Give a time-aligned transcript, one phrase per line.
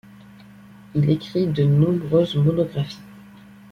[0.95, 3.03] Il écrit de nombreuses monographies.